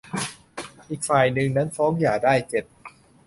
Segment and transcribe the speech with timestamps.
[0.89, 2.65] อีกฝ่ายหนึ่งนั้นฟ้องหย่าได้ เจ็ด